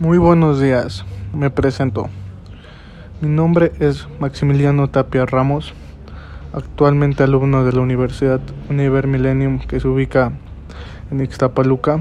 [0.00, 1.04] Muy buenos días,
[1.34, 2.08] me presento.
[3.20, 5.74] Mi nombre es Maximiliano Tapia Ramos,
[6.54, 8.40] actualmente alumno de la Universidad
[8.70, 10.32] Univer Millennium que se ubica
[11.10, 12.00] en Ixtapaluca.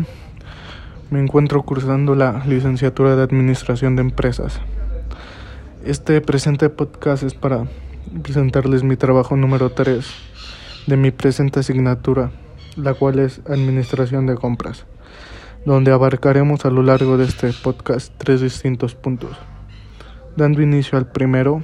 [1.09, 4.61] Me encuentro cursando la licenciatura de Administración de Empresas.
[5.83, 7.65] Este presente podcast es para
[8.23, 10.09] presentarles mi trabajo número 3
[10.87, 12.31] de mi presente asignatura,
[12.77, 14.85] la cual es Administración de Compras
[15.69, 19.37] donde abarcaremos a lo largo de este podcast tres distintos puntos,
[20.35, 21.61] dando inicio al primero,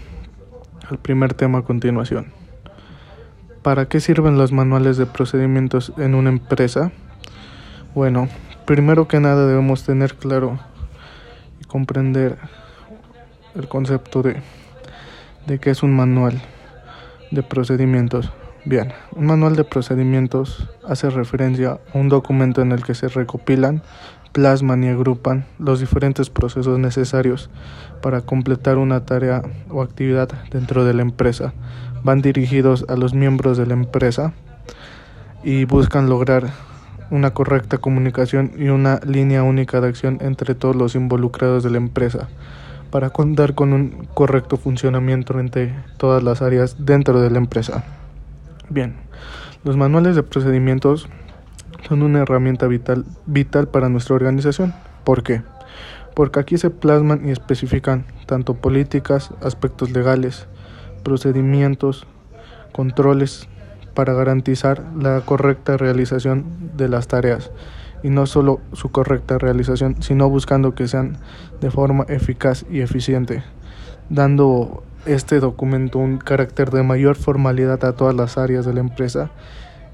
[0.88, 2.32] al primer tema a continuación.
[3.64, 6.92] ¿Para qué sirven los manuales de procedimientos en una empresa?
[7.96, 8.30] Bueno,
[8.68, 10.60] primero que nada debemos tener claro
[11.60, 12.38] y comprender
[13.56, 14.40] el concepto de,
[15.48, 16.40] de qué es un manual
[17.32, 18.32] de procedimientos.
[18.68, 23.84] Bien, un manual de procedimientos hace referencia a un documento en el que se recopilan,
[24.32, 27.52] plasman y agrupan los diferentes procesos necesarios
[28.02, 31.54] para completar una tarea o actividad dentro de la empresa.
[32.04, 34.34] Van dirigidos a los miembros de la empresa
[35.44, 36.50] y buscan lograr
[37.12, 41.78] una correcta comunicación y una línea única de acción entre todos los involucrados de la
[41.78, 42.30] empresa
[42.90, 47.84] para contar con un correcto funcionamiento entre todas las áreas dentro de la empresa.
[48.70, 48.96] Bien,
[49.64, 51.08] los manuales de procedimientos
[51.88, 54.74] son una herramienta vital, vital para nuestra organización.
[55.04, 55.44] ¿Por qué?
[56.16, 60.48] Porque aquí se plasman y especifican tanto políticas, aspectos legales,
[61.04, 62.08] procedimientos,
[62.72, 63.48] controles
[63.94, 67.52] para garantizar la correcta realización de las tareas
[68.04, 71.18] y no solo su correcta realización, sino buscando que sean
[71.62, 73.44] de forma eficaz y eficiente,
[74.10, 79.32] dando este documento un carácter de mayor formalidad a todas las áreas de la empresa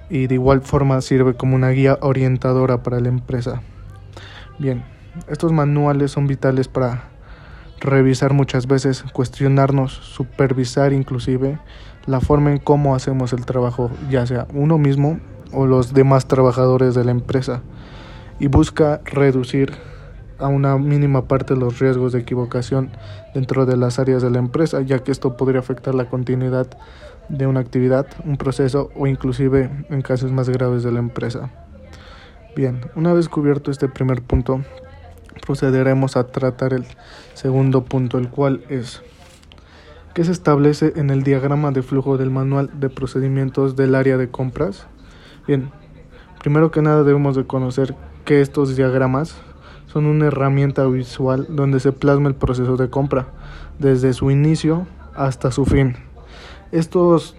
[0.10, 3.62] y de igual forma sirve como una guía orientadora para la empresa.
[4.60, 4.84] Bien,
[5.28, 7.04] estos manuales son vitales para
[7.80, 11.60] revisar muchas veces, cuestionarnos, supervisar inclusive
[12.06, 15.20] la forma en cómo hacemos el trabajo, ya sea uno mismo
[15.52, 17.62] o los demás trabajadores de la empresa,
[18.40, 19.74] y busca reducir
[20.42, 22.90] a una mínima parte los riesgos de equivocación
[23.34, 26.68] dentro de las áreas de la empresa, ya que esto podría afectar la continuidad
[27.30, 31.50] de una actividad, un proceso o inclusive en casos más graves de la empresa.
[32.56, 34.62] Bien, una vez cubierto este primer punto,
[35.46, 36.86] procederemos a tratar el
[37.34, 39.02] segundo punto, el cual es
[40.14, 44.30] ¿qué se establece en el diagrama de flujo del manual de procedimientos del área de
[44.30, 44.88] compras?
[45.48, 45.72] Bien,
[46.42, 49.36] primero que nada debemos de conocer que estos diagramas
[49.92, 53.28] son una herramienta visual donde se plasma el proceso de compra,
[53.78, 55.96] desde su inicio hasta su fin.
[56.72, 57.36] Estos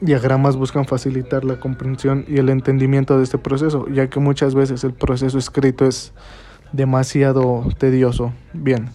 [0.00, 4.82] diagramas buscan facilitar la comprensión y el entendimiento de este proceso, ya que muchas veces
[4.82, 6.12] el proceso escrito es
[6.72, 8.32] demasiado tedioso.
[8.52, 8.88] Bien,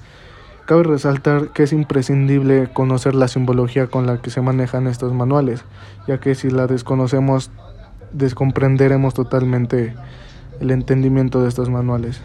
[0.65, 5.63] cabe resaltar que es imprescindible conocer la simbología con la que se manejan estos manuales,
[6.07, 7.51] ya que si la desconocemos
[8.11, 9.95] descomprenderemos totalmente
[10.59, 12.21] el entendimiento de estos manuales.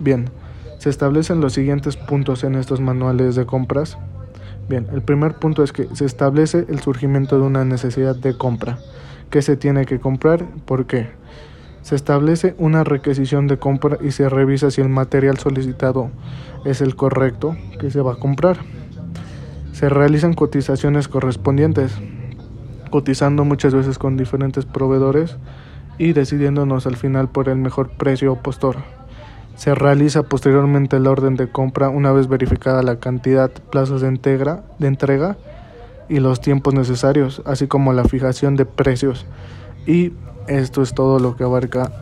[0.00, 0.30] Bien,
[0.78, 3.98] se establecen los siguientes puntos en estos manuales de compras.
[4.66, 8.78] Bien, el primer punto es que se establece el surgimiento de una necesidad de compra.
[9.28, 10.46] ¿Qué se tiene que comprar?
[10.64, 11.10] ¿Por qué?
[11.82, 16.10] Se establece una requisición de compra y se revisa si el material solicitado
[16.64, 18.56] es el correcto que se va a comprar.
[19.72, 21.92] Se realizan cotizaciones correspondientes,
[22.90, 25.36] cotizando muchas veces con diferentes proveedores
[25.98, 28.76] y decidiéndonos al final por el mejor precio o postor.
[29.60, 34.88] Se realiza posteriormente el orden de compra una vez verificada la cantidad, plazos de, de
[34.88, 35.36] entrega
[36.08, 39.26] y los tiempos necesarios, así como la fijación de precios.
[39.86, 40.14] Y
[40.48, 41.92] esto es todo lo que abarca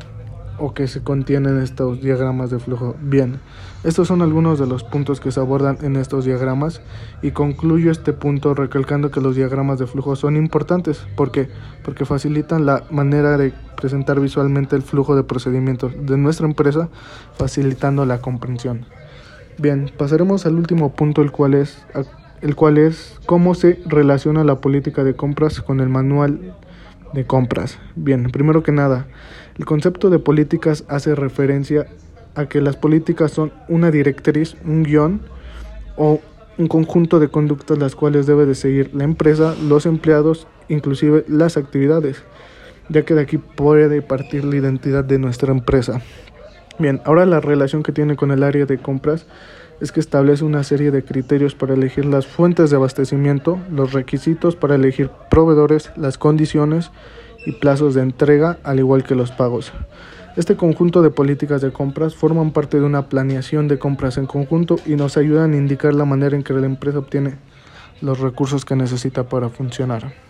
[0.58, 2.96] o que se contienen estos diagramas de flujo.
[3.00, 3.40] Bien,
[3.84, 6.80] estos son algunos de los puntos que se abordan en estos diagramas
[7.22, 11.06] y concluyo este punto recalcando que los diagramas de flujo son importantes.
[11.16, 11.48] ¿Por qué?
[11.84, 16.88] Porque facilitan la manera de presentar visualmente el flujo de procedimientos de nuestra empresa,
[17.36, 18.86] facilitando la comprensión.
[19.58, 21.84] Bien, pasaremos al último punto, el cual es,
[22.40, 26.54] el cual es cómo se relaciona la política de compras con el manual
[27.12, 27.78] de compras.
[27.96, 29.06] Bien, primero que nada,
[29.58, 31.86] el concepto de políticas hace referencia
[32.34, 35.22] a que las políticas son una directriz, un guion
[35.96, 36.20] o
[36.58, 41.56] un conjunto de conductas las cuales debe de seguir la empresa, los empleados, inclusive las
[41.56, 42.22] actividades,
[42.88, 46.00] ya que de aquí puede partir la identidad de nuestra empresa.
[46.78, 49.26] Bien, ahora la relación que tiene con el área de compras
[49.80, 54.56] es que establece una serie de criterios para elegir las fuentes de abastecimiento, los requisitos
[54.56, 56.90] para elegir proveedores, las condiciones
[57.46, 59.72] y plazos de entrega, al igual que los pagos.
[60.36, 64.76] Este conjunto de políticas de compras forman parte de una planeación de compras en conjunto
[64.86, 67.36] y nos ayudan a indicar la manera en que la empresa obtiene
[68.00, 70.27] los recursos que necesita para funcionar.